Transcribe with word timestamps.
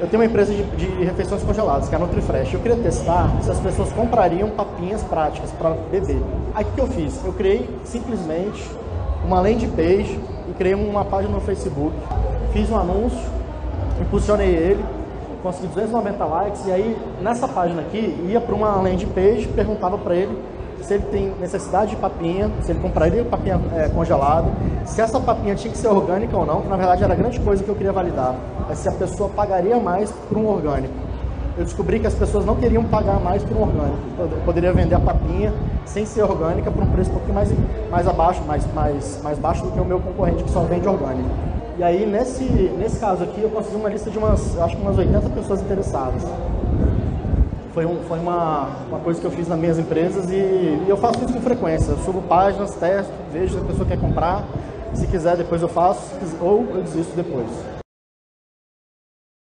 eu 0.00 0.06
tenho 0.08 0.22
uma 0.22 0.26
empresa 0.26 0.52
de, 0.52 0.62
de 0.62 1.04
refeições 1.04 1.42
congeladas, 1.42 1.88
que 1.88 1.94
é 1.94 1.98
a 1.98 2.00
NutriFresh. 2.00 2.54
Eu 2.54 2.60
queria 2.60 2.76
testar 2.76 3.30
se 3.40 3.50
as 3.50 3.58
pessoas 3.60 3.90
comprariam 3.92 4.50
papinhas 4.50 5.02
práticas 5.02 5.50
para 5.52 5.70
beber. 5.90 6.20
Aí 6.54 6.64
o 6.64 6.68
que 6.68 6.80
eu 6.80 6.86
fiz? 6.86 7.24
Eu 7.24 7.32
criei 7.32 7.68
simplesmente 7.84 8.70
uma 9.24 9.40
landing 9.40 9.70
page 9.70 10.20
e 10.48 10.54
criei 10.56 10.74
uma 10.74 11.04
página 11.04 11.34
no 11.34 11.40
Facebook. 11.40 11.94
Fiz 12.52 12.70
um 12.70 12.78
anúncio, 12.78 13.18
impulsionei 14.00 14.54
ele, 14.54 14.84
consegui 15.42 15.68
290 15.68 16.24
likes 16.24 16.66
e 16.66 16.72
aí 16.72 16.96
nessa 17.22 17.48
página 17.48 17.80
aqui 17.80 18.16
ia 18.28 18.40
para 18.40 18.54
uma 18.54 18.76
landing 18.76 19.08
page, 19.08 19.48
perguntava 19.48 19.96
para 19.96 20.14
ele 20.14 20.36
se 20.82 20.94
ele 20.94 21.04
tem 21.10 21.32
necessidade 21.40 21.90
de 21.90 21.96
papinha, 21.96 22.50
se 22.62 22.70
ele 22.70 22.78
compraria 22.78 23.24
papinha 23.24 23.60
é, 23.74 23.88
congelado, 23.88 24.46
se 24.84 25.00
essa 25.00 25.18
papinha 25.18 25.54
tinha 25.54 25.72
que 25.72 25.78
ser 25.78 25.88
orgânica 25.88 26.36
ou 26.36 26.46
não, 26.46 26.62
que 26.62 26.68
na 26.68 26.76
verdade 26.76 27.02
era 27.02 27.12
a 27.12 27.16
grande 27.16 27.40
coisa 27.40 27.64
que 27.64 27.68
eu 27.68 27.74
queria 27.74 27.92
validar, 27.92 28.36
é 28.70 28.74
se 28.74 28.88
a 28.88 28.92
pessoa 28.92 29.28
pagaria 29.30 29.78
mais 29.78 30.10
por 30.28 30.38
um 30.38 30.46
orgânico. 30.46 30.94
Eu 31.56 31.64
descobri 31.64 31.98
que 31.98 32.06
as 32.06 32.14
pessoas 32.14 32.44
não 32.44 32.54
queriam 32.56 32.84
pagar 32.84 33.18
mais 33.18 33.42
por 33.42 33.56
um 33.56 33.62
orgânico. 33.62 33.98
Eu 34.18 34.28
poderia 34.44 34.72
vender 34.72 34.94
a 34.94 35.00
papinha 35.00 35.52
sem 35.86 36.04
ser 36.04 36.22
orgânica 36.22 36.70
por 36.70 36.82
um 36.82 36.86
preço 36.86 37.10
um 37.10 37.14
pouquinho 37.14 37.34
mais, 37.34 37.52
mais 37.90 38.06
abaixo, 38.06 38.42
mais, 38.44 38.66
mais, 38.74 39.20
mais 39.22 39.38
baixo 39.38 39.64
do 39.64 39.72
que 39.72 39.80
o 39.80 39.84
meu 39.84 39.98
concorrente 39.98 40.44
que 40.44 40.50
só 40.50 40.60
vende 40.60 40.86
orgânico. 40.86 41.30
E 41.78 41.82
aí, 41.82 42.06
nesse, 42.06 42.44
nesse 42.44 42.98
caso 42.98 43.22
aqui, 43.22 43.40
eu 43.40 43.50
consegui 43.50 43.76
uma 43.76 43.88
lista 43.88 44.10
de 44.10 44.18
umas, 44.18 44.58
acho 44.58 44.76
que 44.76 44.82
umas 44.82 44.98
80 44.98 45.30
pessoas 45.30 45.60
interessadas 45.60 46.22
foi, 47.76 47.84
um, 47.84 47.96
foi 48.08 48.18
uma, 48.18 48.70
uma 48.88 48.98
coisa 49.00 49.20
que 49.20 49.26
eu 49.26 49.30
fiz 49.30 49.46
nas 49.48 49.58
minhas 49.58 49.78
empresas 49.78 50.30
e, 50.30 50.34
e, 50.34 50.86
eu 50.88 50.96
faço 50.96 51.22
isso 51.22 51.34
com 51.34 51.42
frequência. 51.42 51.90
Eu 51.90 51.98
subo 51.98 52.22
páginas, 52.22 52.74
testo, 52.74 53.12
vejo 53.30 53.52
se 53.52 53.60
a 53.60 53.66
pessoa 53.66 53.86
quer 53.86 54.00
comprar. 54.00 54.44
Se 54.94 55.06
quiser, 55.06 55.36
depois 55.36 55.60
eu 55.60 55.68
faço, 55.68 56.00
ou 56.40 56.66
eu 56.74 56.82
desisto 56.82 57.14
depois. 57.14 57.50